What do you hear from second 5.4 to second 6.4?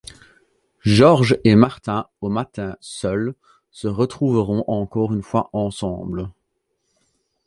ensemble.